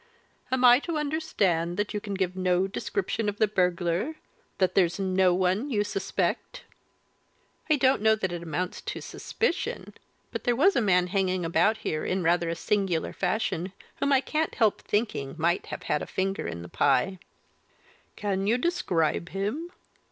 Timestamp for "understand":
0.97-1.77